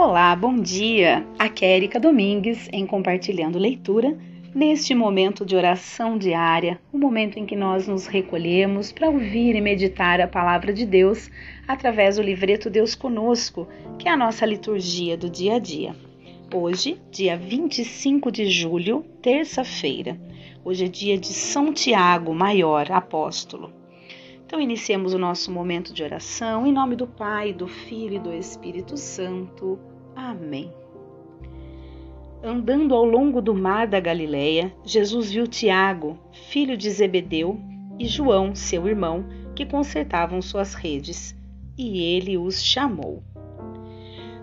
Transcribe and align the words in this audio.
Olá, 0.00 0.36
bom 0.36 0.60
dia! 0.60 1.26
Aqui 1.36 1.64
é 1.64 1.76
Erika 1.76 1.98
Domingues 1.98 2.68
em 2.72 2.86
Compartilhando 2.86 3.58
Leitura, 3.58 4.16
neste 4.54 4.94
momento 4.94 5.44
de 5.44 5.56
oração 5.56 6.16
diária, 6.16 6.80
o 6.92 6.96
momento 6.96 7.36
em 7.36 7.44
que 7.44 7.56
nós 7.56 7.88
nos 7.88 8.06
recolhemos 8.06 8.92
para 8.92 9.10
ouvir 9.10 9.56
e 9.56 9.60
meditar 9.60 10.20
a 10.20 10.28
palavra 10.28 10.72
de 10.72 10.86
Deus 10.86 11.28
através 11.66 12.14
do 12.14 12.22
livreto 12.22 12.70
Deus 12.70 12.94
Conosco, 12.94 13.66
que 13.98 14.08
é 14.08 14.12
a 14.12 14.16
nossa 14.16 14.46
liturgia 14.46 15.16
do 15.16 15.28
dia 15.28 15.56
a 15.56 15.58
dia. 15.58 15.96
Hoje, 16.54 16.96
dia 17.10 17.36
25 17.36 18.30
de 18.30 18.46
julho, 18.46 19.04
terça-feira. 19.20 20.16
Hoje 20.64 20.84
é 20.84 20.88
dia 20.88 21.18
de 21.18 21.34
São 21.34 21.72
Tiago, 21.72 22.32
maior 22.32 22.92
apóstolo. 22.92 23.77
Então, 24.48 24.62
iniciemos 24.62 25.12
o 25.12 25.18
nosso 25.18 25.52
momento 25.52 25.92
de 25.92 26.02
oração 26.02 26.66
em 26.66 26.72
nome 26.72 26.96
do 26.96 27.06
Pai, 27.06 27.52
do 27.52 27.68
Filho 27.68 28.14
e 28.14 28.18
do 28.18 28.32
Espírito 28.32 28.96
Santo. 28.96 29.78
Amém. 30.16 30.72
Andando 32.42 32.94
ao 32.94 33.04
longo 33.04 33.42
do 33.42 33.54
mar 33.54 33.86
da 33.86 34.00
Galileia, 34.00 34.74
Jesus 34.82 35.30
viu 35.30 35.46
Tiago, 35.46 36.18
filho 36.48 36.78
de 36.78 36.90
Zebedeu, 36.90 37.60
e 37.98 38.06
João, 38.06 38.54
seu 38.54 38.88
irmão, 38.88 39.26
que 39.54 39.66
consertavam 39.66 40.40
suas 40.40 40.72
redes, 40.72 41.36
e 41.76 42.02
ele 42.02 42.38
os 42.38 42.64
chamou. 42.64 43.22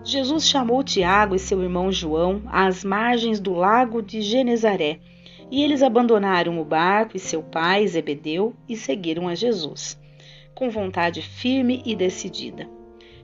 Jesus 0.04 0.48
chamou 0.48 0.84
Tiago 0.84 1.34
e 1.34 1.38
seu 1.40 1.60
irmão 1.64 1.90
João 1.90 2.42
às 2.46 2.84
margens 2.84 3.40
do 3.40 3.54
lago 3.54 4.00
de 4.00 4.22
Genezaré 4.22 5.00
e 5.50 5.62
eles 5.62 5.82
abandonaram 5.82 6.60
o 6.60 6.64
barco 6.64 7.16
e 7.16 7.20
seu 7.20 7.42
pai, 7.42 7.86
Zebedeu, 7.86 8.54
e 8.68 8.76
seguiram 8.76 9.28
a 9.28 9.34
Jesus, 9.34 9.98
com 10.54 10.70
vontade 10.70 11.22
firme 11.22 11.82
e 11.84 11.94
decidida. 11.94 12.68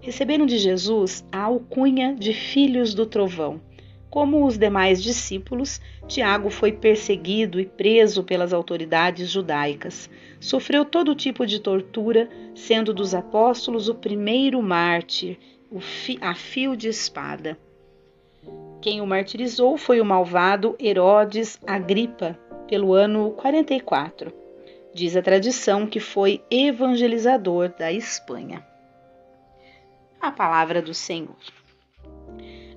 Receberam 0.01 0.47
de 0.47 0.59
Jesus 0.59 1.25
a 1.31 1.43
alcunha 1.43 2.15
de 2.15 2.33
filhos 2.33 2.95
do 2.95 3.06
trovão. 3.06 3.61
Como 4.11 4.45
os 4.45 4.59
demais 4.59 5.03
discípulos, 5.03 5.81
Tiago 6.06 6.50
foi 6.50 6.70
perseguido 6.73 7.59
e 7.59 7.65
preso 7.65 8.23
pelas 8.23 8.53
autoridades 8.53 9.31
judaicas. 9.31 10.11
Sofreu 10.39 10.84
todo 10.84 11.15
tipo 11.15 11.47
de 11.47 11.59
tortura, 11.61 12.28
sendo 12.55 12.93
dos 12.93 13.15
apóstolos 13.15 13.89
o 13.89 13.95
primeiro 13.95 14.61
mártir, 14.61 15.39
a 16.20 16.34
fio 16.34 16.77
de 16.77 16.89
espada. 16.89 17.56
Quem 18.83 19.00
o 19.00 19.06
martirizou 19.06 19.78
foi 19.78 20.00
o 20.00 20.05
malvado 20.05 20.75
Herodes 20.77 21.56
Agripa, 21.64 22.36
pelo 22.66 22.92
ano 22.92 23.30
44. 23.30 24.33
Diz 24.92 25.14
a 25.14 25.22
tradição 25.22 25.86
que 25.86 26.00
foi 26.00 26.42
evangelizador 26.50 27.72
da 27.78 27.92
Espanha. 27.92 28.66
A 30.20 30.33
palavra 30.33 30.83
do 30.83 30.92
Senhor. 30.92 31.36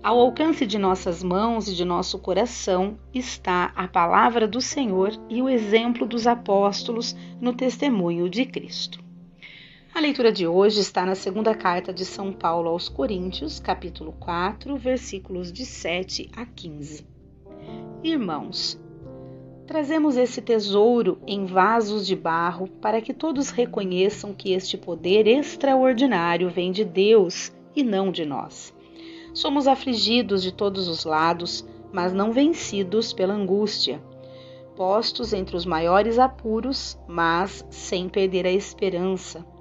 Ao 0.04 0.20
alcance 0.20 0.68
de 0.68 0.78
nossas 0.78 1.24
mãos 1.24 1.68
e 1.68 1.74
de 1.74 1.84
nosso 1.84 2.20
coração 2.20 3.00
está 3.12 3.74
a 3.76 3.88
palavra 3.88 4.48
do 4.48 4.62
Senhor 4.62 5.12
e 5.28 5.42
o 5.42 5.50
exemplo 5.50 6.06
dos 6.06 6.28
apóstolos 6.28 7.16
no 7.42 7.52
testemunho 7.52 8.30
de 8.30 8.46
Cristo. 8.46 9.05
A 9.96 10.02
leitura 10.02 10.30
de 10.30 10.46
hoje 10.46 10.82
está 10.82 11.06
na 11.06 11.16
segunda 11.16 11.56
carta 11.56 11.94
de 11.94 12.04
São 12.04 12.34
Paulo 12.34 12.68
aos 12.68 12.90
Coríntios, 12.90 13.62
capítulo 13.62 14.12
4, 14.20 14.76
versículos 14.76 15.54
de 15.54 15.66
7 15.66 16.30
a 16.36 16.46
15. 16.46 17.08
Irmãos, 18.04 18.78
trazemos 19.66 20.18
esse 20.18 20.42
tesouro 20.42 21.18
em 21.26 21.46
vasos 21.46 22.06
de 22.06 22.14
barro 22.14 22.68
para 22.68 23.00
que 23.00 23.14
todos 23.14 23.52
reconheçam 23.52 24.34
que 24.34 24.52
este 24.52 24.78
poder 24.78 25.28
extraordinário 25.28 26.50
vem 26.50 26.74
de 26.74 26.84
Deus 26.84 27.54
e 27.74 27.82
não 27.82 28.12
de 28.12 28.26
nós. 28.26 28.76
Somos 29.34 29.66
afligidos 29.66 30.44
de 30.44 30.52
todos 30.52 30.90
os 30.90 31.06
lados, 31.06 31.66
mas 31.94 32.12
não 32.12 32.34
vencidos 32.34 33.14
pela 33.14 33.34
angústia. 33.34 34.04
Postos 34.76 35.32
entre 35.32 35.56
os 35.56 35.66
maiores 35.66 36.20
apuros, 36.20 37.00
mas 37.08 37.66
sem 37.70 38.10
perder 38.10 38.46
a 38.46 38.52
esperança 38.52 39.55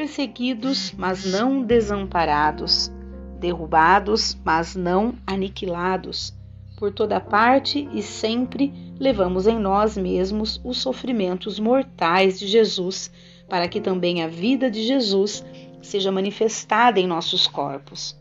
perseguidos, 0.00 0.94
mas 0.96 1.26
não 1.26 1.62
desamparados, 1.62 2.90
derrubados, 3.38 4.34
mas 4.42 4.74
não 4.74 5.14
aniquilados. 5.26 6.32
Por 6.78 6.90
toda 6.90 7.20
parte 7.20 7.86
e 7.92 8.02
sempre 8.02 8.72
levamos 8.98 9.46
em 9.46 9.58
nós 9.58 9.98
mesmos 9.98 10.58
os 10.64 10.78
sofrimentos 10.78 11.60
mortais 11.60 12.40
de 12.40 12.46
Jesus, 12.46 13.12
para 13.46 13.68
que 13.68 13.78
também 13.78 14.22
a 14.22 14.26
vida 14.26 14.70
de 14.70 14.86
Jesus 14.86 15.44
seja 15.82 16.10
manifestada 16.10 16.98
em 16.98 17.06
nossos 17.06 17.46
corpos. 17.46 18.18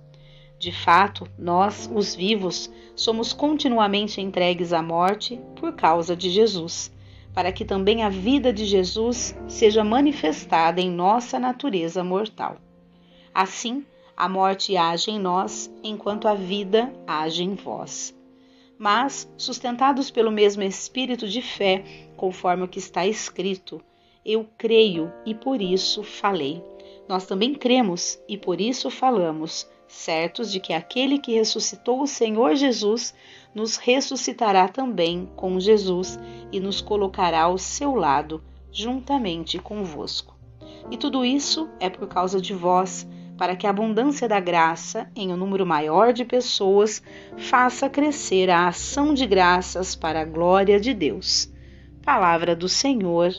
De 0.60 0.74
fato, 0.74 1.26
nós, 1.38 1.90
os 1.96 2.14
vivos, 2.14 2.70
somos 2.94 3.32
continuamente 3.32 4.20
entregues 4.20 4.74
à 4.74 4.82
morte 4.82 5.40
por 5.56 5.72
causa 5.72 6.14
de 6.14 6.30
Jesus 6.30 6.92
para 7.34 7.52
que 7.52 7.64
também 7.64 8.04
a 8.04 8.10
vida 8.10 8.52
de 8.52 8.66
Jesus 8.66 9.36
seja 9.48 9.84
manifestada 9.84 10.82
em 10.82 10.90
nossa 10.90 11.40
natureza 11.40 12.04
mortal. 12.04 12.58
Assim, 13.34 13.86
a 14.16 14.28
morte 14.28 14.76
age 14.76 15.12
em 15.12 15.20
nós, 15.20 15.72
enquanto 15.84 16.28
a 16.28 16.34
vida 16.34 16.92
age 17.08 17.44
em 17.44 17.56
vós. 17.56 18.14
Mas, 18.78 19.32
sustentados 19.38 20.10
pelo 20.10 20.32
mesmo 20.32 20.64
espírito 20.64 21.28
de 21.28 21.42
fé, 21.42 21.84
conforme 22.16 22.64
o 22.64 22.68
que 22.68 22.80
está 22.80 23.06
escrito, 23.06 23.82
eu 24.26 24.48
creio 24.58 25.12
e 25.26 25.34
por 25.34 25.62
isso 25.62 26.04
falei. 26.04 26.64
Nós 27.08 27.26
também 27.26 27.54
cremos 27.54 28.20
e 28.28 28.38
por 28.38 28.60
isso 28.62 28.90
falamos, 28.90 29.68
certos 29.90 30.52
de 30.52 30.60
que 30.60 30.72
aquele 30.72 31.18
que 31.18 31.34
ressuscitou 31.34 32.02
o 32.02 32.08
Senhor 32.08 32.56
Jesus 32.56 33.14
nos 33.54 33.76
ressuscitará 33.76 34.70
também 34.70 35.28
com 35.36 35.60
Jesus 35.60 36.20
e 36.52 36.60
nos 36.60 36.80
colocará 36.80 37.42
ao 37.42 37.58
seu 37.58 37.96
lado, 37.96 38.42
juntamente 38.72 39.58
convosco. 39.58 40.38
E 40.92 40.98
tudo 40.98 41.26
isso 41.26 41.68
é 41.80 41.90
por 41.90 42.08
causa 42.08 42.40
de 42.40 42.54
vós, 42.54 43.08
para 43.38 43.56
que 43.56 43.66
a 43.66 43.70
abundância 43.70 44.28
da 44.28 44.40
graça, 44.40 45.10
em 45.16 45.34
um 45.34 45.38
número 45.38 45.66
maior 45.66 46.14
de 46.14 46.24
pessoas, 46.24 47.02
faça 47.38 47.90
crescer 47.90 48.50
a 48.50 48.68
ação 48.68 49.14
de 49.14 49.26
graças 49.26 49.96
para 49.96 50.22
a 50.22 50.26
glória 50.26 50.80
de 50.80 50.94
Deus. 50.94 51.52
Palavra 52.04 52.56
do 52.56 52.70
Senhor, 52.70 53.32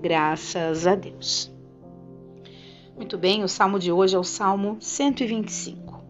graças 0.00 0.86
a 0.86 0.94
Deus. 0.94 1.53
Muito 2.96 3.18
bem, 3.18 3.42
o 3.42 3.48
salmo 3.48 3.76
de 3.76 3.90
hoje 3.90 4.14
é 4.14 4.18
o 4.18 4.22
Salmo 4.22 4.76
125. 4.78 6.00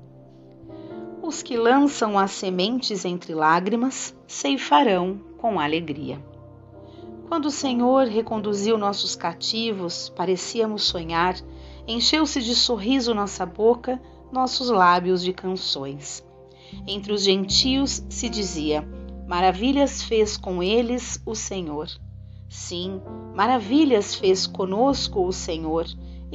Os 1.23 1.43
que 1.43 1.57
lançam 1.57 2.19
as 2.19 2.33
sementes 2.33 3.07
entre 3.07 3.35
lágrimas 3.35 4.15
ceifarão 4.27 5.19
com 5.39 5.59
alegria. 5.59 6.23
Quando 7.27 7.47
o 7.47 7.51
Senhor 7.51 8.07
reconduziu 8.07 8.77
nossos 8.77 9.17
cativos, 9.17 10.11
parecíamos 10.11 10.83
sonhar, 10.83 11.35
encheu-se 11.89 12.43
de 12.43 12.55
sorriso 12.55 13.15
nossa 13.15 13.47
boca, 13.47 13.99
nossos 14.31 14.69
lábios 14.69 15.23
de 15.23 15.33
canções. 15.33 16.23
Entre 16.87 17.15
os 17.15 17.25
gentios 17.25 18.05
se 18.11 18.29
dizia: 18.29 18.87
Maravilhas 19.27 20.03
fez 20.03 20.37
com 20.37 20.63
eles 20.63 21.19
o 21.25 21.35
Senhor. 21.35 21.89
Sim, 22.47 23.01
maravilhas 23.35 24.15
fez 24.15 24.47
conosco 24.47 25.27
o 25.27 25.33
Senhor 25.33 25.87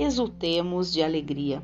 exultemos 0.01 0.91
de 0.91 1.03
alegria. 1.03 1.63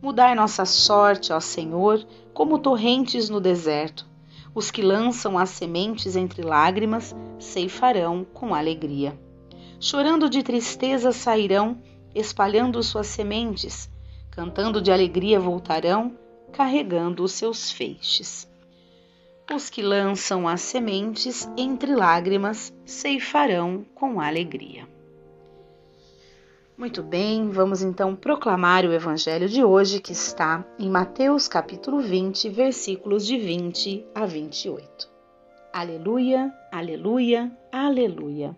Mudai 0.00 0.34
nossa 0.34 0.64
sorte, 0.64 1.32
ó 1.32 1.40
Senhor, 1.40 2.06
como 2.32 2.58
torrentes 2.58 3.28
no 3.28 3.40
deserto. 3.40 4.06
Os 4.54 4.70
que 4.70 4.82
lançam 4.82 5.38
as 5.38 5.50
sementes 5.50 6.16
entre 6.16 6.42
lágrimas 6.42 7.14
ceifarão 7.38 8.24
com 8.24 8.54
alegria. 8.54 9.18
Chorando 9.80 10.30
de 10.30 10.42
tristeza 10.42 11.12
sairão, 11.12 11.78
espalhando 12.14 12.82
suas 12.82 13.06
sementes, 13.06 13.90
cantando 14.30 14.80
de 14.80 14.90
alegria 14.90 15.38
voltarão, 15.38 16.16
carregando 16.52 17.22
os 17.22 17.32
seus 17.32 17.70
feixes. 17.70 18.48
Os 19.54 19.70
que 19.70 19.82
lançam 19.82 20.48
as 20.48 20.60
sementes 20.60 21.48
entre 21.56 21.94
lágrimas 21.94 22.72
ceifarão 22.84 23.84
com 23.94 24.20
alegria. 24.20 24.95
Muito 26.78 27.02
bem, 27.02 27.48
vamos 27.48 27.80
então 27.80 28.14
proclamar 28.14 28.84
o 28.84 28.92
evangelho 28.92 29.48
de 29.48 29.64
hoje 29.64 29.98
que 29.98 30.12
está 30.12 30.62
em 30.78 30.90
Mateus 30.90 31.48
capítulo 31.48 32.02
20, 32.02 32.50
versículos 32.50 33.26
de 33.26 33.38
20 33.38 34.04
a 34.14 34.26
28. 34.26 35.08
Aleluia, 35.72 36.52
aleluia, 36.70 37.50
aleluia. 37.72 38.54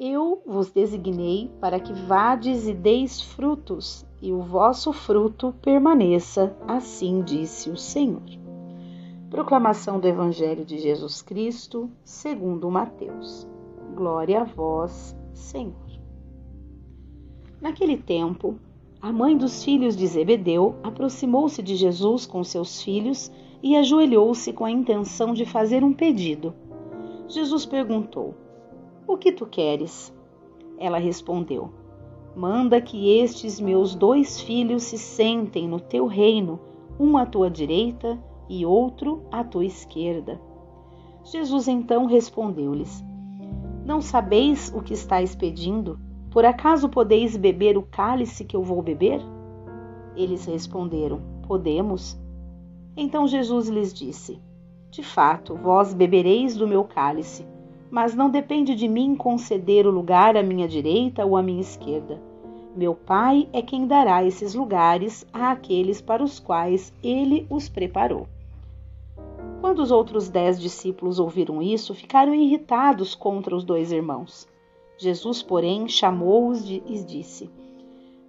Eu 0.00 0.40
vos 0.46 0.70
designei 0.70 1.50
para 1.60 1.78
que 1.78 1.92
vades 1.92 2.66
e 2.66 2.72
deis 2.72 3.20
frutos, 3.20 4.06
e 4.22 4.32
o 4.32 4.40
vosso 4.40 4.90
fruto 4.90 5.54
permaneça, 5.60 6.56
assim 6.66 7.20
disse 7.20 7.68
o 7.68 7.76
Senhor. 7.76 8.22
Proclamação 9.28 10.00
do 10.00 10.08
Evangelho 10.08 10.64
de 10.64 10.78
Jesus 10.78 11.20
Cristo, 11.20 11.90
segundo 12.02 12.70
Mateus. 12.70 13.46
Glória 13.94 14.40
a 14.40 14.44
vós, 14.44 15.14
Senhor. 15.34 15.89
Naquele 17.60 17.96
tempo, 17.96 18.58
A 19.02 19.10
mãe 19.10 19.34
dos 19.34 19.64
filhos 19.64 19.96
de 19.96 20.06
Zebedeu 20.06 20.74
aproximou-se 20.82 21.62
de 21.62 21.74
Jesus 21.74 22.26
com 22.26 22.44
seus 22.44 22.82
filhos 22.82 23.32
e 23.62 23.74
ajoelhou-se 23.74 24.52
com 24.52 24.62
a 24.62 24.70
intenção 24.70 25.32
de 25.32 25.46
fazer 25.46 25.82
um 25.82 25.90
pedido. 25.94 26.52
Jesus 27.26 27.64
perguntou: 27.64 28.34
O 29.06 29.16
que 29.16 29.32
tu 29.32 29.46
queres? 29.46 30.14
Ela 30.78 30.98
respondeu: 30.98 31.70
Manda 32.36 32.78
que 32.78 33.18
estes 33.18 33.58
meus 33.58 33.94
dois 33.94 34.38
filhos 34.38 34.82
se 34.82 34.98
sentem 34.98 35.66
no 35.66 35.80
teu 35.80 36.06
reino, 36.06 36.60
um 36.98 37.16
à 37.16 37.24
tua 37.24 37.50
direita 37.50 38.22
e 38.50 38.66
outro 38.66 39.22
à 39.32 39.42
tua 39.42 39.64
esquerda. 39.64 40.38
Jesus 41.24 41.68
então 41.68 42.04
respondeu-lhes: 42.04 43.02
Não 43.86 44.02
sabeis 44.02 44.70
o 44.76 44.82
que 44.82 44.92
estáis 44.92 45.34
pedindo? 45.34 45.98
Por 46.30 46.44
acaso 46.44 46.88
podeis 46.88 47.36
beber 47.36 47.76
o 47.76 47.82
cálice 47.82 48.44
que 48.44 48.56
eu 48.56 48.62
vou 48.62 48.80
beber? 48.80 49.20
Eles 50.14 50.44
responderam: 50.44 51.20
Podemos. 51.46 52.16
Então 52.96 53.26
Jesus 53.26 53.68
lhes 53.68 53.92
disse: 53.92 54.40
De 54.92 55.02
fato, 55.02 55.56
vós 55.56 55.92
bebereis 55.92 56.56
do 56.56 56.68
meu 56.68 56.84
cálice, 56.84 57.44
mas 57.90 58.14
não 58.14 58.30
depende 58.30 58.76
de 58.76 58.86
mim 58.86 59.16
conceder 59.16 59.88
o 59.88 59.90
lugar 59.90 60.36
à 60.36 60.42
minha 60.42 60.68
direita 60.68 61.26
ou 61.26 61.36
à 61.36 61.42
minha 61.42 61.60
esquerda. 61.60 62.22
Meu 62.76 62.94
Pai 62.94 63.48
é 63.52 63.60
quem 63.60 63.88
dará 63.88 64.24
esses 64.24 64.54
lugares 64.54 65.26
àqueles 65.32 66.00
para 66.00 66.22
os 66.22 66.38
quais 66.38 66.92
ele 67.02 67.44
os 67.50 67.68
preparou. 67.68 68.28
Quando 69.60 69.80
os 69.80 69.90
outros 69.90 70.28
dez 70.28 70.60
discípulos 70.60 71.18
ouviram 71.18 71.60
isso, 71.60 71.92
ficaram 71.92 72.32
irritados 72.32 73.16
contra 73.16 73.54
os 73.54 73.64
dois 73.64 73.90
irmãos. 73.90 74.48
Jesus, 75.00 75.42
porém, 75.42 75.88
chamou-os 75.88 76.68
e 76.68 77.02
disse: 77.06 77.50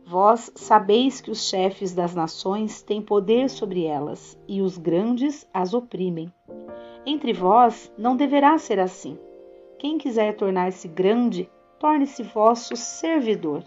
Vós 0.05 0.49
sabeis 0.55 1.19
que 1.19 1.29
os 1.29 1.49
chefes 1.49 1.93
das 1.93 2.15
nações 2.15 2.81
têm 2.81 3.01
poder 3.01 3.49
sobre 3.49 3.83
elas, 3.83 4.39
e 4.47 4.61
os 4.61 4.77
grandes 4.77 5.45
as 5.53 5.73
oprimem. 5.73 6.31
Entre 7.05 7.33
vós 7.33 7.91
não 7.97 8.15
deverá 8.15 8.57
ser 8.57 8.79
assim. 8.79 9.19
Quem 9.77 9.97
quiser 9.97 10.37
tornar-se 10.37 10.87
grande, 10.87 11.49
torne-se 11.77 12.23
vosso 12.23 12.77
servidor. 12.77 13.65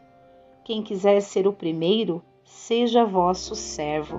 Quem 0.64 0.82
quiser 0.82 1.20
ser 1.20 1.46
o 1.46 1.52
primeiro, 1.52 2.22
seja 2.42 3.04
vosso 3.04 3.54
servo. 3.54 4.18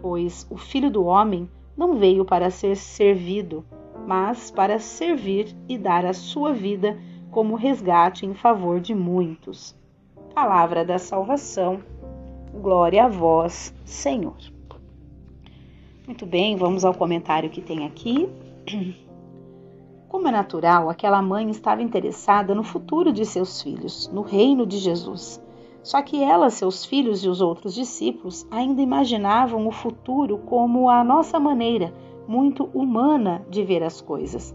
Pois 0.00 0.46
o 0.50 0.56
Filho 0.56 0.90
do 0.90 1.04
Homem 1.04 1.46
não 1.76 1.96
veio 1.96 2.24
para 2.24 2.48
ser 2.48 2.74
servido, 2.74 3.66
mas 4.06 4.50
para 4.50 4.78
servir 4.78 5.54
e 5.68 5.76
dar 5.76 6.06
a 6.06 6.14
sua 6.14 6.54
vida 6.54 6.96
como 7.30 7.54
resgate 7.54 8.26
em 8.26 8.34
favor 8.34 8.80
de 8.80 8.94
muitos. 8.94 9.76
Palavra 10.34 10.84
da 10.84 10.98
salvação. 10.98 11.80
Glória 12.52 13.04
a 13.04 13.08
vós, 13.08 13.74
Senhor. 13.84 14.36
Muito 16.06 16.24
bem, 16.24 16.56
vamos 16.56 16.84
ao 16.84 16.94
comentário 16.94 17.50
que 17.50 17.60
tem 17.60 17.84
aqui. 17.86 18.28
Como 20.08 20.26
é 20.26 20.30
natural, 20.30 20.88
aquela 20.88 21.20
mãe 21.20 21.50
estava 21.50 21.82
interessada 21.82 22.54
no 22.54 22.64
futuro 22.64 23.12
de 23.12 23.26
seus 23.26 23.60
filhos, 23.60 24.08
no 24.10 24.22
reino 24.22 24.64
de 24.64 24.78
Jesus. 24.78 25.38
Só 25.82 26.00
que 26.00 26.22
ela, 26.22 26.48
seus 26.48 26.84
filhos 26.84 27.22
e 27.22 27.28
os 27.28 27.42
outros 27.42 27.74
discípulos 27.74 28.46
ainda 28.50 28.80
imaginavam 28.80 29.66
o 29.66 29.70
futuro 29.70 30.38
como 30.38 30.88
a 30.88 31.04
nossa 31.04 31.38
maneira, 31.38 31.92
muito 32.26 32.64
humana, 32.74 33.42
de 33.50 33.62
ver 33.62 33.82
as 33.82 34.00
coisas. 34.00 34.54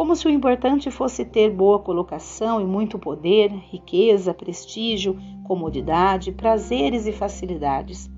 Como 0.00 0.16
se 0.16 0.26
o 0.26 0.30
importante 0.30 0.90
fosse 0.90 1.26
ter 1.26 1.50
boa 1.50 1.78
colocação 1.78 2.58
e 2.58 2.64
muito 2.64 2.98
poder, 2.98 3.50
riqueza, 3.70 4.32
prestígio, 4.32 5.14
comodidade, 5.44 6.32
prazeres 6.32 7.06
e 7.06 7.12
facilidades. 7.12 8.10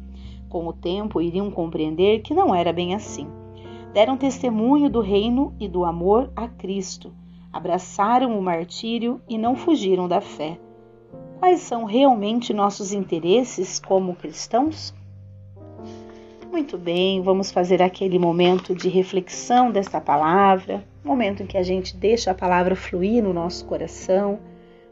Com 0.49 0.69
o 0.69 0.73
tempo, 0.73 1.21
iriam 1.21 1.51
compreender 1.51 2.21
que 2.21 2.35
não 2.35 2.55
era 2.55 2.73
bem 2.73 2.95
assim. 2.95 3.27
Deram 3.93 4.17
testemunho 4.17 4.89
do 4.89 5.01
reino 5.01 5.57
e 5.59 5.67
do 5.67 5.85
amor 5.85 6.31
a 6.37 6.47
Cristo, 6.47 7.13
abraçaram 7.53 8.39
o 8.39 8.43
martírio 8.43 9.21
e 9.29 9.37
não 9.37 9.57
fugiram 9.57 10.07
da 10.07 10.21
fé 10.21 10.61
quais 11.43 11.63
são 11.63 11.83
realmente 11.83 12.55
nossos 12.55 12.93
interesses 12.93 13.81
como 13.81 14.15
cristãos? 14.15 14.95
Muito 16.53 16.77
bem, 16.77 17.23
vamos 17.23 17.51
fazer 17.51 17.83
aquele 17.83 18.19
momento 18.19 18.75
de 18.75 18.87
reflexão 18.87 19.71
desta 19.71 19.99
palavra, 19.99 20.85
momento 21.03 21.43
em 21.43 21.47
que 21.47 21.57
a 21.57 21.63
gente 21.63 21.97
deixa 21.97 22.31
a 22.31 22.35
palavra 22.35 22.77
fluir 22.77 23.23
no 23.23 23.33
nosso 23.33 23.65
coração, 23.65 24.39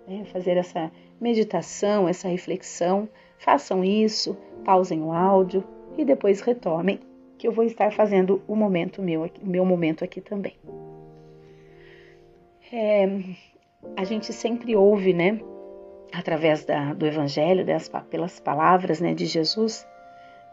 né? 0.08 0.24
fazer 0.32 0.56
essa 0.56 0.90
meditação, 1.20 2.08
essa 2.08 2.28
reflexão. 2.28 3.06
Façam 3.36 3.84
isso, 3.84 4.34
pausem 4.64 5.02
o 5.02 5.12
áudio 5.12 5.62
e 5.98 6.04
depois 6.04 6.40
retomem, 6.40 6.98
que 7.36 7.46
eu 7.46 7.52
vou 7.52 7.64
estar 7.64 7.92
fazendo 7.92 8.40
o 8.48 8.56
momento 8.56 9.02
meu, 9.02 9.30
meu 9.42 9.66
momento 9.66 10.02
aqui 10.02 10.22
também. 10.22 10.56
É, 12.72 13.06
a 13.98 14.04
gente 14.04 14.32
sempre 14.32 14.74
ouve, 14.74 15.12
né? 15.12 15.38
através 16.10 16.64
da, 16.64 16.94
do 16.94 17.06
Evangelho, 17.06 17.66
das, 17.66 17.86
pelas 18.08 18.40
palavras 18.40 18.98
né, 18.98 19.12
de 19.12 19.26
Jesus, 19.26 19.86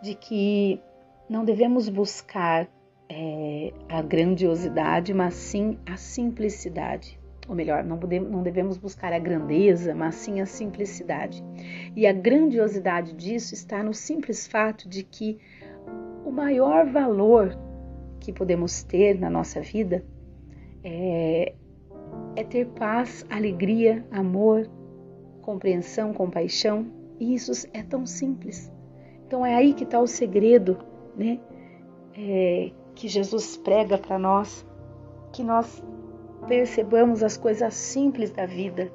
de 0.02 0.14
que 0.14 0.82
não 1.30 1.44
devemos 1.44 1.90
buscar 1.90 2.68
é, 3.10 3.74
a 3.90 4.02
grandiosidade, 4.02 5.14
mas 5.14 5.34
sim 5.34 5.78
a 5.86 5.98
simplicidade. 5.98 7.20
Ou 7.48 7.56
melhor, 7.56 7.84
não, 7.84 7.98
devemos 8.44 8.78
buscar 8.78 9.14
a 9.14 9.20
grandeza, 9.20 9.96
mas 9.96 10.16
sim 10.16 10.42
a 10.42 10.46
simplicidade. 10.46 11.42
E 11.96 12.06
a 12.06 12.12
grandiosidade 12.12 13.14
disso 13.14 13.54
está 13.54 13.82
no 13.82 13.94
simples 13.94 14.46
fato 14.46 14.90
de 14.90 15.04
que 15.04 15.40
o 16.26 16.32
maior 16.32 16.86
valor 16.86 17.58
que 18.20 18.34
podemos 18.34 18.84
ter 18.84 19.18
na 19.18 19.30
nossa 19.30 19.62
vida 19.62 20.04
é, 20.84 21.54
é 22.36 22.44
ter 22.44 22.68
paz, 22.68 23.26
alegria, 23.30 24.06
amor, 24.12 24.70
compreensão, 25.42 26.14
compaixão, 26.14 26.88
e 27.18 27.34
isso 27.34 27.68
é 27.74 27.82
tão 27.82 28.06
simples. 28.06 28.70
Então 29.26 29.46
é 29.46 29.56
aí 29.56 29.74
que 29.74 29.86
está 29.86 30.00
o 30.02 30.08
segredo, 30.08 30.78
né? 31.18 31.40
É, 32.16 32.72
que 32.96 33.08
Jesus 33.08 33.58
prega 33.58 33.98
para 33.98 34.18
nós, 34.18 34.66
que 35.32 35.44
nós 35.44 35.84
percebamos 36.48 37.24
as 37.24 37.38
coisas 37.38 37.74
simples 37.74 38.32
da 38.32 38.46
vida 38.46 38.92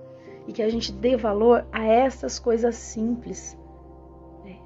e 0.47 0.53
que 0.53 0.63
a 0.63 0.69
gente 0.69 0.93
dê 0.93 1.17
valor 1.17 1.67
a 1.71 1.85
essas 1.85 2.39
coisas 2.39 2.75
simples. 2.75 3.57
Né? 4.45 4.57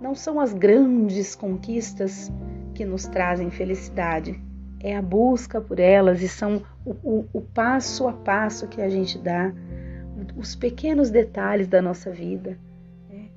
Não 0.00 0.14
são 0.14 0.40
as 0.40 0.52
grandes 0.52 1.34
conquistas 1.34 2.32
que 2.74 2.84
nos 2.84 3.06
trazem 3.06 3.50
felicidade, 3.50 4.40
é 4.80 4.96
a 4.96 5.02
busca 5.02 5.60
por 5.60 5.80
elas 5.80 6.22
e 6.22 6.28
são 6.28 6.62
o, 6.84 6.90
o, 7.02 7.24
o 7.32 7.40
passo 7.40 8.06
a 8.06 8.12
passo 8.12 8.68
que 8.68 8.80
a 8.80 8.88
gente 8.88 9.18
dá 9.18 9.52
os 10.36 10.54
pequenos 10.54 11.10
detalhes 11.10 11.66
da 11.66 11.80
nossa 11.82 12.10
vida, 12.10 12.58
né? 13.08 13.28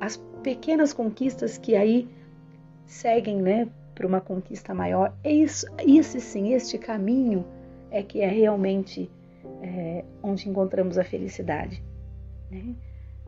as 0.00 0.16
pequenas 0.42 0.92
conquistas 0.92 1.58
que 1.58 1.74
aí 1.74 2.08
seguem 2.88 3.40
né, 3.40 3.68
para 3.94 4.06
uma 4.06 4.20
conquista 4.20 4.74
maior. 4.74 5.14
É 5.22 5.30
isso, 5.30 5.66
isso 5.86 6.18
sim, 6.18 6.54
este 6.54 6.78
caminho 6.78 7.44
é 7.90 8.02
que 8.02 8.20
é 8.20 8.26
realmente 8.26 9.08
é, 9.62 10.04
onde 10.22 10.48
encontramos 10.48 10.98
a 10.98 11.04
felicidade. 11.04 11.82
Né? 12.50 12.74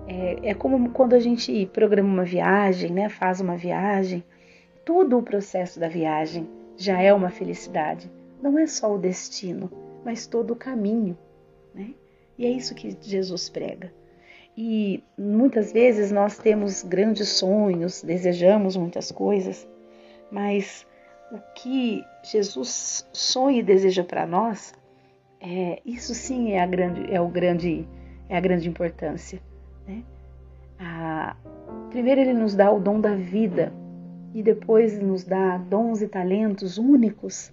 É, 0.09 0.50
é, 0.50 0.55
como 0.55 0.90
quando 0.90 1.14
a 1.14 1.21
gente 1.21 1.67
programa 1.67 2.09
uma 2.09 2.25
viagem, 2.25 2.90
né, 2.90 3.09
faz 3.09 3.40
uma 3.40 3.57
viagem, 3.57 4.25
todo 4.85 5.19
o 5.19 5.23
processo 5.23 5.79
da 5.79 5.88
viagem 5.88 6.49
já 6.76 7.00
é 7.00 7.12
uma 7.12 7.31
felicidade. 7.31 8.11
Não 8.43 8.59
é 8.59 8.67
só 8.67 8.93
o 8.95 8.99
destino, 8.99 9.71
mas 10.05 10.26
todo 10.26 10.52
o 10.52 10.57
caminho. 10.57 11.17
Né? 11.75 11.95
E 12.38 12.47
é 12.47 12.50
isso 12.50 12.75
que 12.75 12.97
Jesus 13.00 13.50
prega. 13.50 13.93
E 14.57 15.02
muitas 15.16 15.73
vezes 15.73 16.11
nós 16.11 16.37
temos 16.38 16.83
grandes 16.83 17.28
sonhos, 17.28 18.02
desejamos 18.02 18.76
muitas 18.76 19.11
coisas, 19.11 19.66
mas 20.30 20.87
o 21.33 21.38
que 21.54 22.04
Jesus 22.23 23.09
sonha 23.12 23.61
e 23.61 23.62
deseja 23.62 24.04
para 24.04 24.26
nós, 24.26 24.75
é, 25.40 25.80
isso 25.85 26.14
sim 26.14 26.52
é 26.52 26.62
a 26.62 26.66
grande, 26.66 27.12
é 27.12 27.21
o 27.21 27.28
grande, 27.28 27.88
é 28.28 28.37
a 28.37 28.40
grande 28.40 28.69
importância. 28.69 29.40
Né? 29.87 30.02
A, 30.78 31.37
primeiro 31.90 32.21
ele 32.21 32.35
nos 32.35 32.54
dá 32.54 32.71
o 32.71 32.80
dom 32.80 33.00
da 33.00 33.14
vida 33.14 33.73
e 34.35 34.42
depois 34.42 35.00
nos 35.00 35.25
dá 35.25 35.57
dons 35.57 36.02
e 36.02 36.09
talentos 36.09 36.78
únicos 36.78 37.52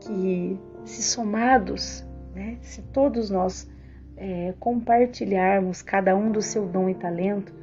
que, 0.00 0.58
se 0.84 1.02
somados, 1.02 2.04
né, 2.34 2.58
se 2.62 2.82
todos 2.82 3.30
nós 3.30 3.68
é, 4.20 4.52
compartilharmos 4.60 5.80
cada 5.80 6.14
um 6.14 6.30
do 6.30 6.42
seu 6.42 6.66
dom 6.66 6.90
e 6.90 6.94
talento, 6.94 7.54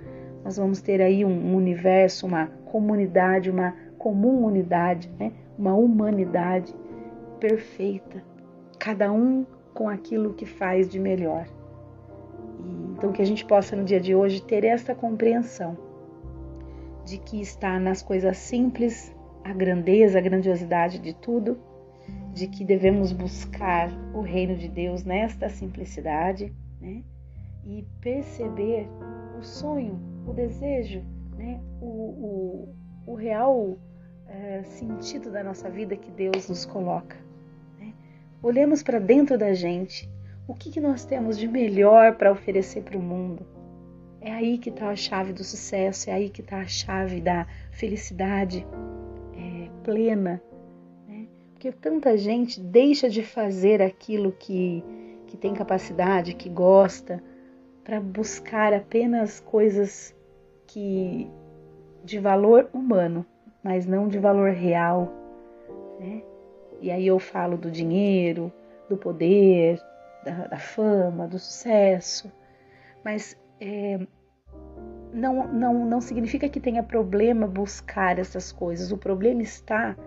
nós 0.43 0.57
vamos 0.57 0.81
ter 0.81 1.01
aí 1.01 1.23
um, 1.23 1.55
universo, 1.55 2.25
uma 2.25 2.47
comunidade, 2.65 3.51
uma 3.51 3.75
comum 3.99 4.43
unidade, 4.43 5.09
né? 5.19 5.31
uma 5.57 5.75
humanidade 5.75 6.73
perfeita, 7.39 8.23
cada 8.79 9.11
um 9.11 9.45
com 9.73 9.87
aquilo 9.87 10.33
que 10.33 10.45
faz 10.45 10.89
de 10.89 10.99
melhor. 10.99 11.45
E, 12.59 12.93
então 12.93 13.11
que 13.11 13.21
a 13.21 13.25
gente 13.25 13.45
possa 13.45 13.75
no 13.75 13.83
dia 13.83 13.99
de 13.99 14.15
hoje 14.15 14.41
ter 14.41 14.63
esta 14.63 14.95
compreensão 14.95 15.77
de 17.05 17.19
que 17.19 17.39
está 17.39 17.79
nas 17.79 18.01
coisas 18.01 18.35
simples 18.37 19.15
a 19.43 19.53
grandeza, 19.53 20.17
a 20.17 20.21
grandiosidade 20.21 20.97
de 20.97 21.13
tudo, 21.13 21.57
de 22.33 22.47
que 22.47 22.63
devemos 22.63 23.11
buscar 23.11 23.89
o 24.13 24.21
reino 24.21 24.55
de 24.55 24.67
Deus 24.67 25.03
nesta 25.03 25.49
simplicidade, 25.49 26.53
né? 26.79 27.03
E 27.65 27.85
perceber 27.99 28.87
o 29.37 29.43
sonho, 29.43 29.99
o 30.25 30.33
desejo, 30.33 31.03
né? 31.37 31.59
O, 31.81 31.85
o, 31.85 32.75
o 33.07 33.15
real 33.15 33.77
é, 34.27 34.63
sentido 34.63 35.31
da 35.31 35.43
nossa 35.43 35.69
vida 35.69 35.95
que 35.95 36.11
Deus 36.11 36.49
nos 36.49 36.65
coloca. 36.65 37.15
Né? 37.79 37.93
Olhemos 38.41 38.83
para 38.83 38.99
dentro 38.99 39.37
da 39.37 39.53
gente. 39.53 40.09
O 40.47 40.53
que, 40.53 40.69
que 40.69 40.79
nós 40.79 41.05
temos 41.05 41.37
de 41.37 41.47
melhor 41.47 42.15
para 42.15 42.31
oferecer 42.31 42.83
para 42.83 42.97
o 42.97 43.01
mundo? 43.01 43.45
É 44.21 44.31
aí 44.31 44.57
que 44.57 44.69
está 44.69 44.89
a 44.89 44.95
chave 44.95 45.33
do 45.33 45.43
sucesso, 45.43 46.09
é 46.09 46.13
aí 46.13 46.29
que 46.29 46.41
está 46.41 46.59
a 46.59 46.67
chave 46.67 47.21
da 47.21 47.47
felicidade 47.71 48.65
é, 49.35 49.69
plena. 49.83 50.41
Porque 51.57 51.71
tanta 51.71 52.15
gente 52.15 52.61
deixa 52.61 53.09
de 53.09 53.23
fazer 53.23 53.81
aquilo 53.81 54.31
que, 54.31 54.83
que 55.25 55.35
tem 55.35 55.55
capacidade, 55.55 56.35
que 56.35 56.47
gosta, 56.47 57.19
para 57.83 57.99
buscar 57.99 58.71
apenas 58.75 59.39
coisas 59.39 60.15
que 60.67 61.27
de 62.03 62.19
valor 62.19 62.69
humano, 62.71 63.25
mas 63.63 63.87
não 63.87 64.07
de 64.07 64.19
valor 64.19 64.51
real. 64.51 65.11
Né? 65.99 66.21
E 66.79 66.91
aí 66.91 67.07
eu 67.07 67.17
falo 67.17 67.57
do 67.57 67.71
dinheiro, 67.71 68.53
do 68.87 68.95
poder, 68.95 69.81
da, 70.23 70.45
da 70.45 70.59
fama, 70.59 71.27
do 71.27 71.39
sucesso, 71.39 72.31
mas 73.03 73.35
é, 73.59 73.99
não, 75.11 75.47
não, 75.47 75.85
não 75.87 76.01
significa 76.01 76.47
que 76.47 76.59
tenha 76.59 76.83
problema 76.83 77.47
buscar 77.47 78.19
essas 78.19 78.51
coisas. 78.51 78.91
O 78.91 78.97
problema 78.97 79.41
está 79.41 79.97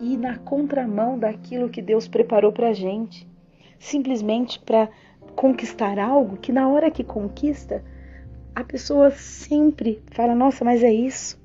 ir 0.00 0.16
na 0.16 0.38
contramão 0.38 1.18
daquilo 1.18 1.68
que 1.68 1.82
Deus 1.82 2.08
preparou 2.08 2.52
para 2.52 2.68
a 2.68 2.72
gente. 2.72 3.28
Simplesmente 3.78 4.58
para 4.60 4.88
conquistar 5.34 5.98
algo 5.98 6.36
que, 6.36 6.52
na 6.52 6.68
hora 6.68 6.90
que 6.90 7.04
conquista, 7.04 7.84
a 8.54 8.64
pessoa 8.64 9.10
sempre 9.10 10.02
fala: 10.12 10.34
Nossa, 10.34 10.64
mas 10.64 10.82
é 10.82 10.92
isso. 10.92 11.38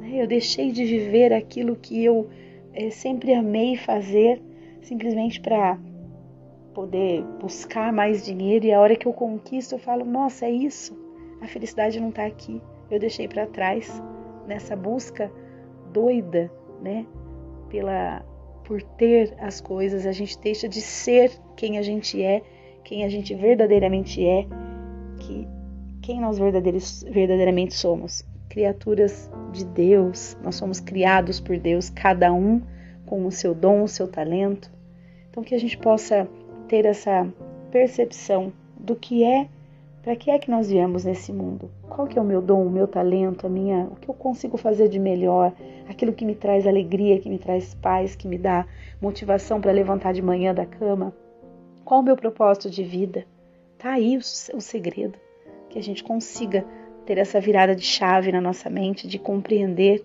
Né? 0.00 0.22
Eu 0.22 0.26
deixei 0.26 0.72
de 0.72 0.84
viver 0.84 1.32
aquilo 1.32 1.76
que 1.76 2.04
eu 2.04 2.28
é, 2.72 2.90
sempre 2.90 3.32
amei 3.32 3.76
fazer, 3.76 4.42
simplesmente 4.82 5.40
para 5.40 5.78
poder 6.74 7.22
buscar 7.40 7.92
mais 7.92 8.24
dinheiro. 8.24 8.66
E 8.66 8.72
a 8.72 8.80
hora 8.80 8.96
que 8.96 9.06
eu 9.06 9.12
conquisto, 9.12 9.76
eu 9.76 9.78
falo: 9.78 10.04
Nossa, 10.04 10.46
é 10.46 10.50
isso 10.50 11.00
a 11.42 11.48
felicidade 11.48 12.00
não 12.00 12.10
está 12.10 12.24
aqui. 12.24 12.62
Eu 12.88 13.00
deixei 13.00 13.26
para 13.26 13.46
trás 13.46 14.00
nessa 14.46 14.76
busca 14.76 15.30
doida, 15.92 16.50
né? 16.82 17.06
Pela 17.70 18.24
por 18.64 18.82
ter 18.82 19.34
as 19.38 19.60
coisas, 19.60 20.06
a 20.06 20.12
gente 20.12 20.38
deixa 20.38 20.68
de 20.68 20.80
ser 20.80 21.32
quem 21.56 21.78
a 21.78 21.82
gente 21.82 22.22
é, 22.22 22.42
quem 22.84 23.04
a 23.04 23.08
gente 23.08 23.34
verdadeiramente 23.34 24.24
é, 24.24 24.46
que 25.18 25.46
quem 26.00 26.20
nós 26.20 26.38
verdadeiramente 26.38 27.74
somos, 27.74 28.24
criaturas 28.48 29.30
de 29.52 29.64
Deus. 29.64 30.36
Nós 30.42 30.56
somos 30.56 30.80
criados 30.80 31.40
por 31.40 31.58
Deus, 31.58 31.90
cada 31.90 32.32
um 32.32 32.60
com 33.06 33.26
o 33.26 33.30
seu 33.30 33.54
dom, 33.54 33.82
o 33.82 33.88
seu 33.88 34.08
talento. 34.08 34.70
Então 35.30 35.42
que 35.42 35.54
a 35.54 35.60
gente 35.60 35.78
possa 35.78 36.28
ter 36.68 36.84
essa 36.84 37.26
percepção 37.70 38.52
do 38.78 38.96
que 38.96 39.24
é 39.24 39.48
para 40.02 40.16
que 40.16 40.30
é 40.30 40.38
que 40.38 40.50
nós 40.50 40.68
viemos 40.68 41.04
nesse 41.04 41.32
mundo? 41.32 41.70
Qual 41.88 42.08
que 42.08 42.18
é 42.18 42.22
o 42.22 42.24
meu 42.24 42.42
dom, 42.42 42.66
o 42.66 42.70
meu 42.70 42.88
talento, 42.88 43.46
a 43.46 43.50
minha, 43.50 43.84
o 43.84 43.94
que 43.94 44.08
eu 44.08 44.14
consigo 44.14 44.56
fazer 44.56 44.88
de 44.88 44.98
melhor? 44.98 45.52
Aquilo 45.88 46.12
que 46.12 46.24
me 46.24 46.34
traz 46.34 46.66
alegria, 46.66 47.20
que 47.20 47.30
me 47.30 47.38
traz 47.38 47.72
paz, 47.74 48.16
que 48.16 48.26
me 48.26 48.36
dá 48.36 48.66
motivação 49.00 49.60
para 49.60 49.70
levantar 49.70 50.12
de 50.12 50.20
manhã 50.20 50.52
da 50.52 50.66
cama? 50.66 51.14
Qual 51.84 52.00
o 52.00 52.02
meu 52.02 52.16
propósito 52.16 52.68
de 52.68 52.82
vida? 52.82 53.24
Tá 53.78 53.92
aí 53.92 54.16
o, 54.16 54.20
o 54.56 54.60
segredo, 54.60 55.18
que 55.70 55.78
a 55.78 55.82
gente 55.82 56.02
consiga 56.02 56.64
ter 57.06 57.18
essa 57.18 57.40
virada 57.40 57.74
de 57.74 57.84
chave 57.84 58.32
na 58.32 58.40
nossa 58.40 58.68
mente, 58.68 59.06
de 59.06 59.18
compreender 59.18 60.04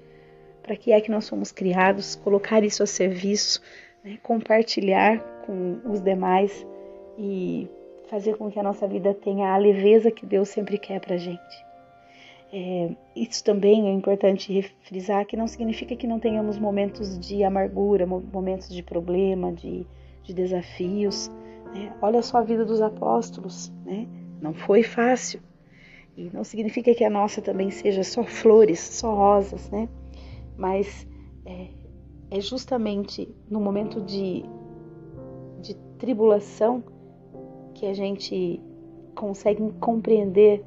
para 0.61 0.75
que 0.75 0.91
é 0.91 1.01
que 1.01 1.09
nós 1.09 1.25
somos 1.25 1.51
criados, 1.51 2.15
colocar 2.15 2.63
isso 2.63 2.83
a 2.83 2.85
serviço, 2.85 3.61
né? 4.03 4.19
compartilhar 4.21 5.19
com 5.45 5.79
os 5.85 6.01
demais 6.01 6.65
e 7.17 7.67
fazer 8.09 8.37
com 8.37 8.49
que 8.49 8.59
a 8.59 8.63
nossa 8.63 8.87
vida 8.87 9.13
tenha 9.13 9.53
a 9.53 9.57
leveza 9.57 10.11
que 10.11 10.25
Deus 10.25 10.49
sempre 10.49 10.77
quer 10.77 10.99
para 10.99 11.17
gente. 11.17 11.67
É, 12.51 12.95
isso 13.15 13.43
também 13.43 13.89
é 13.89 13.91
importante 13.91 14.61
frisar 14.83 15.25
que 15.25 15.35
não 15.35 15.47
significa 15.47 15.95
que 15.95 16.07
não 16.07 16.19
tenhamos 16.19 16.57
momentos 16.57 17.19
de 17.19 17.43
amargura, 17.43 18.05
momentos 18.05 18.69
de 18.69 18.81
problema, 18.81 19.51
de, 19.51 19.85
de 20.23 20.33
desafios. 20.33 21.29
Né? 21.73 21.93
Olha 22.01 22.21
só 22.21 22.37
a 22.37 22.43
vida 22.43 22.63
dos 22.63 22.81
apóstolos, 22.81 23.71
né? 23.85 24.07
não 24.41 24.53
foi 24.53 24.83
fácil. 24.83 25.41
E 26.15 26.31
não 26.33 26.43
significa 26.43 26.95
que 26.95 27.03
a 27.03 27.09
nossa 27.09 27.41
também 27.41 27.69
seja 27.69 28.03
só 28.03 28.23
flores, 28.23 28.79
só 28.79 29.13
rosas, 29.13 29.69
né? 29.69 29.87
Mas 30.57 31.07
é, 31.45 31.67
é 32.31 32.41
justamente 32.41 33.29
no 33.47 33.61
momento 33.61 34.01
de, 34.01 34.43
de 35.61 35.75
tribulação 35.99 36.83
que 37.77 37.85
a 37.85 37.93
gente 37.93 38.59
consegue 39.13 39.71
compreender 39.79 40.63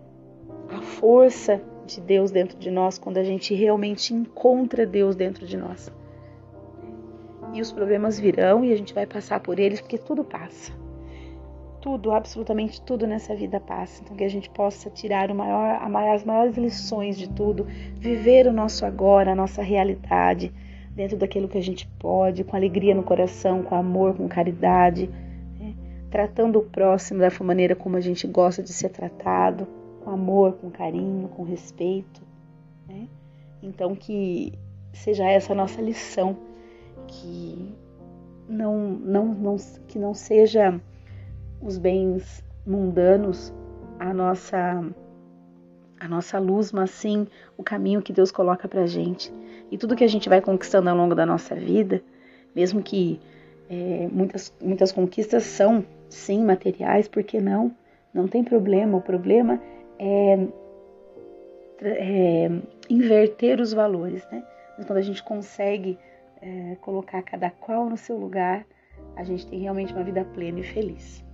a 0.68 0.80
força 0.80 1.60
de 1.84 2.00
Deus 2.00 2.30
dentro 2.30 2.56
de 2.56 2.70
nós 2.70 2.98
quando 2.98 3.18
a 3.18 3.24
gente 3.24 3.52
realmente 3.52 4.14
encontra 4.14 4.86
Deus 4.86 5.16
dentro 5.16 5.44
de 5.44 5.56
nós. 5.56 5.92
E 7.52 7.60
os 7.60 7.72
problemas 7.72 8.18
virão 8.18 8.64
e 8.64 8.72
a 8.72 8.76
gente 8.76 8.94
vai 8.94 9.06
passar 9.06 9.40
por 9.40 9.58
eles 9.58 9.80
porque 9.80 9.98
tudo 9.98 10.22
passa. 10.22 10.72
Tudo, 11.80 12.12
absolutamente 12.12 12.80
tudo 12.82 13.08
nessa 13.08 13.34
vida 13.34 13.58
passa. 13.58 14.02
Então 14.04 14.16
que 14.16 14.22
a 14.22 14.30
gente 14.30 14.48
possa 14.48 14.88
tirar 14.88 15.34
maior, 15.34 15.80
as 16.14 16.24
maiores 16.24 16.56
lições 16.56 17.18
de 17.18 17.28
tudo, 17.28 17.66
viver 17.96 18.46
o 18.46 18.52
nosso 18.52 18.86
agora, 18.86 19.32
a 19.32 19.34
nossa 19.34 19.62
realidade, 19.62 20.52
dentro 20.94 21.16
daquilo 21.16 21.48
que 21.48 21.58
a 21.58 21.62
gente 21.62 21.88
pode, 21.98 22.44
com 22.44 22.54
alegria 22.54 22.94
no 22.94 23.02
coração, 23.02 23.64
com 23.64 23.74
amor, 23.74 24.14
com 24.14 24.28
caridade 24.28 25.10
tratando 26.10 26.58
o 26.58 26.62
próximo 26.62 27.20
da 27.20 27.30
maneira 27.44 27.76
como 27.76 27.96
a 27.96 28.00
gente 28.00 28.26
gosta 28.26 28.62
de 28.62 28.72
ser 28.72 28.88
tratado, 28.88 29.66
com 30.02 30.10
amor, 30.10 30.54
com 30.54 30.70
carinho, 30.70 31.28
com 31.28 31.42
respeito. 31.42 32.20
Né? 32.88 33.08
Então 33.62 33.94
que 33.94 34.52
seja 34.92 35.24
essa 35.24 35.52
a 35.52 35.56
nossa 35.56 35.80
lição, 35.80 36.36
que 37.06 37.74
não, 38.48 38.90
não, 38.90 39.26
não, 39.26 39.56
que 39.86 39.98
não 39.98 40.12
seja 40.12 40.80
os 41.62 41.78
bens 41.78 42.44
mundanos 42.66 43.52
a 43.98 44.12
nossa 44.12 44.82
a 46.00 46.08
nossa 46.08 46.38
luz, 46.38 46.72
mas 46.72 46.90
sim 46.90 47.26
o 47.58 47.62
caminho 47.62 48.00
que 48.00 48.12
Deus 48.12 48.32
coloca 48.32 48.66
para 48.66 48.86
gente. 48.86 49.30
E 49.70 49.76
tudo 49.76 49.94
que 49.94 50.02
a 50.02 50.08
gente 50.08 50.30
vai 50.30 50.40
conquistando 50.40 50.88
ao 50.88 50.96
longo 50.96 51.14
da 51.14 51.26
nossa 51.26 51.54
vida, 51.54 52.02
mesmo 52.56 52.82
que 52.82 53.20
é, 53.70 54.08
muitas, 54.10 54.52
muitas 54.60 54.90
conquistas 54.90 55.44
são 55.44 55.84
sim 56.08 56.44
materiais, 56.44 57.06
por 57.06 57.22
que 57.22 57.40
não? 57.40 57.70
Não 58.12 58.26
tem 58.26 58.42
problema. 58.42 58.98
O 58.98 59.00
problema 59.00 59.62
é, 59.96 60.38
é 61.80 62.50
inverter 62.88 63.60
os 63.60 63.72
valores, 63.72 64.26
né? 64.32 64.42
Mas 64.76 64.86
quando 64.86 64.98
a 64.98 65.02
gente 65.02 65.22
consegue 65.22 65.96
é, 66.42 66.76
colocar 66.80 67.22
cada 67.22 67.48
qual 67.48 67.88
no 67.88 67.96
seu 67.96 68.16
lugar, 68.16 68.66
a 69.14 69.22
gente 69.22 69.46
tem 69.46 69.60
realmente 69.60 69.92
uma 69.92 70.02
vida 70.02 70.24
plena 70.24 70.58
e 70.58 70.64
feliz. 70.64 71.24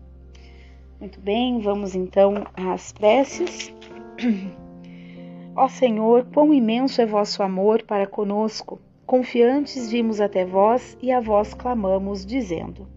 Muito 1.01 1.19
bem, 1.19 1.61
vamos 1.61 1.95
então 1.95 2.47
às 2.55 2.93
preces. 2.93 3.75
Ó 5.57 5.69
Senhor, 5.69 6.27
quão 6.35 6.53
imenso 6.53 7.01
é 7.01 7.07
vosso 7.07 7.43
amor 7.43 7.83
para 7.83 8.07
conosco. 8.07 8.79
Confiantes 9.07 9.89
vimos 9.89 10.21
até 10.21 10.45
vós 10.45 10.99
e 11.01 11.13
a 11.13 11.21
vós 11.21 11.55
clamamos, 11.55 12.27
dizendo: 12.27 12.89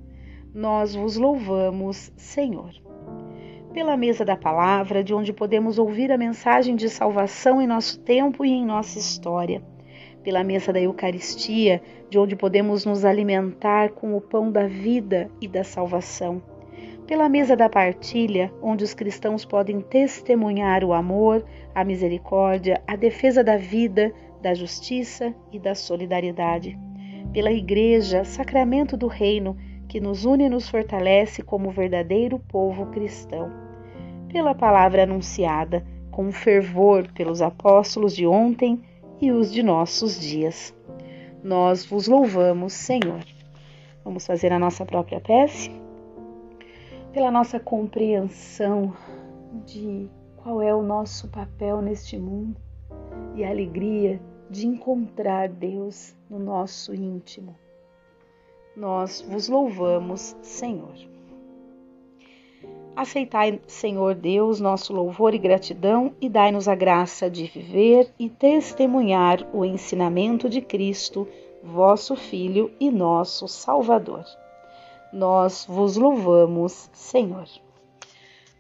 nós 0.52 0.96
vos 0.96 1.18
louvamos, 1.18 2.12
Senhor. 2.18 2.72
Pela 3.72 3.96
mesa 3.96 4.26
da 4.26 4.36
palavra, 4.36 5.04
de 5.04 5.14
onde 5.14 5.32
podemos 5.32 5.78
ouvir 5.78 6.12
a 6.12 6.18
mensagem 6.18 6.76
de 6.76 6.90
salvação 6.90 7.62
em 7.62 7.68
nosso 7.68 8.00
tempo 8.00 8.44
e 8.44 8.50
em 8.50 8.66
nossa 8.66 8.98
história. 8.98 9.62
Pela 10.24 10.44
mesa 10.44 10.74
da 10.74 10.82
Eucaristia, 10.82 11.80
de 12.10 12.18
onde 12.18 12.36
podemos 12.36 12.86
nos 12.86 13.06
alimentar 13.06 13.92
com 13.92 14.18
o 14.18 14.22
pão 14.22 14.52
da 14.52 14.66
vida 14.66 15.30
e 15.40 15.48
da 15.48 15.64
salvação. 15.64 16.42
Pela 17.06 17.30
mesa 17.30 17.56
da 17.56 17.70
partilha, 17.70 18.52
onde 18.64 18.84
os 18.84 18.96
cristãos 18.96 19.46
podem 19.46 19.80
testemunhar 19.80 20.84
o 20.84 20.92
amor, 20.92 21.46
a 21.76 21.84
misericórdia, 21.84 22.82
a 22.88 22.96
defesa 22.96 23.44
da 23.44 23.58
vida, 23.58 24.12
da 24.42 24.54
justiça 24.54 25.34
e 25.52 25.60
da 25.60 25.76
solidariedade. 25.76 26.78
Pela 27.34 27.52
Igreja, 27.52 28.24
sacramento 28.24 28.98
do 28.98 29.08
Reino, 29.08 29.58
que 29.88 30.00
nos 30.00 30.26
une 30.26 30.46
e 30.46 30.50
nos 30.50 30.70
fortalece 30.70 31.42
como 31.42 31.72
verdadeiro 31.72 32.40
povo 32.40 32.86
cristão. 32.88 33.52
pela 34.30 34.54
palavra 34.54 35.04
anunciada 35.04 35.84
com 36.12 36.32
fervor 36.32 37.12
pelos 37.14 37.42
apóstolos 37.42 38.16
de 38.16 38.28
ontem 38.28 38.80
e 39.20 39.32
os 39.32 39.52
de 39.52 39.64
nossos 39.64 40.20
dias. 40.20 40.76
Nós 41.44 41.86
vos 41.86 42.08
louvamos, 42.08 42.74
Senhor. 42.74 43.24
Vamos 44.04 44.28
fazer 44.28 44.52
a 44.52 44.60
nossa 44.60 44.86
própria 44.86 45.20
prece? 45.20 45.72
Pela 47.12 47.32
nossa 47.32 47.60
compreensão 47.60 48.94
de 49.66 50.08
qual 50.38 50.62
é 50.62 50.74
o 50.74 50.84
nosso 50.84 51.28
papel 51.30 51.82
neste 51.82 52.18
mundo 52.18 52.56
e 53.36 53.44
a 53.44 53.50
alegria 53.50 54.20
de 54.50 54.66
encontrar 54.66 55.48
Deus 55.48 56.16
no 56.30 56.40
nosso 56.40 56.94
íntimo. 56.94 57.56
Nós 58.76 59.22
vos 59.22 59.48
louvamos, 59.48 60.36
Senhor. 60.42 60.96
Aceitai, 62.96 63.62
Senhor 63.68 64.16
Deus, 64.16 64.60
nosso 64.60 64.92
louvor 64.92 65.34
e 65.34 65.38
gratidão 65.38 66.14
e 66.20 66.28
dai-nos 66.28 66.68
a 66.68 66.76
graça 66.76 67.30
de 67.30 67.46
viver 67.46 68.12
e 68.18 68.28
testemunhar 68.30 69.48
o 69.54 69.64
ensinamento 69.64 70.50
de 70.50 70.62
Cristo, 70.62 71.28
vosso 71.64 72.16
Filho 72.16 72.72
e 72.80 72.90
nosso 72.90 73.48
Salvador. 73.48 74.26
Nós 75.14 75.66
vos 75.70 75.96
louvamos, 75.96 76.90
Senhor. 76.92 77.48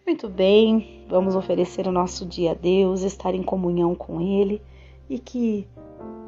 Muito 0.05 0.29
bem, 0.29 1.03
vamos 1.07 1.35
oferecer 1.35 1.87
o 1.87 1.91
nosso 1.91 2.25
dia 2.25 2.51
a 2.51 2.55
Deus, 2.55 3.01
estar 3.01 3.35
em 3.35 3.43
comunhão 3.43 3.93
com 3.93 4.21
Ele 4.21 4.61
e 5.09 5.17
que 5.17 5.67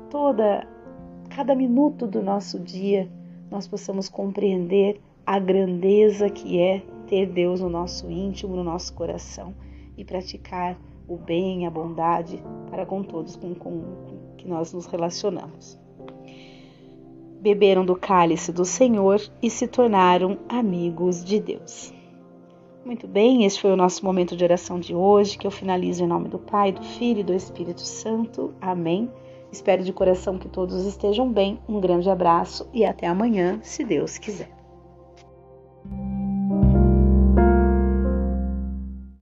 toda 0.09 0.67
cada 1.29 1.55
minuto 1.55 2.07
do 2.07 2.21
nosso 2.21 2.59
dia 2.59 3.09
nós 3.49 3.67
possamos 3.67 4.09
compreender 4.09 4.99
a 5.25 5.37
grandeza 5.37 6.29
que 6.29 6.59
é 6.59 6.81
ter 7.07 7.27
Deus 7.27 7.61
no 7.61 7.69
nosso 7.69 8.09
íntimo, 8.09 8.55
no 8.55 8.63
nosso 8.63 8.93
coração 8.93 9.53
e 9.97 10.03
praticar 10.03 10.77
o 11.07 11.17
bem, 11.17 11.67
a 11.67 11.69
bondade 11.69 12.41
para 12.69 12.85
com 12.85 13.03
todos 13.03 13.35
com, 13.35 13.53
com, 13.53 13.81
com 13.81 14.35
que 14.37 14.47
nós 14.47 14.73
nos 14.73 14.85
relacionamos. 14.85 15.77
Beberam 17.41 17.85
do 17.85 17.95
cálice 17.95 18.51
do 18.51 18.63
Senhor 18.63 19.21
e 19.41 19.49
se 19.49 19.67
tornaram 19.67 20.39
amigos 20.47 21.23
de 21.23 21.39
Deus. 21.39 21.93
Muito 22.83 23.07
bem, 23.07 23.45
este 23.45 23.61
foi 23.61 23.71
o 23.71 23.75
nosso 23.75 24.03
momento 24.03 24.35
de 24.35 24.43
oração 24.43 24.79
de 24.79 24.95
hoje, 24.95 25.37
que 25.37 25.45
eu 25.45 25.51
finalizo 25.51 26.03
em 26.03 26.07
nome 26.07 26.27
do 26.27 26.39
Pai, 26.39 26.71
do 26.71 26.83
Filho 26.83 27.19
e 27.19 27.23
do 27.23 27.33
Espírito 27.33 27.81
Santo. 27.81 28.55
Amém. 28.59 29.09
Espero 29.51 29.83
de 29.83 29.93
coração 29.93 30.39
que 30.39 30.49
todos 30.49 30.85
estejam 30.85 31.31
bem. 31.31 31.59
Um 31.69 31.79
grande 31.79 32.09
abraço 32.09 32.67
e 32.73 32.83
até 32.83 33.05
amanhã, 33.05 33.59
se 33.61 33.83
Deus 33.83 34.17
quiser. 34.17 34.60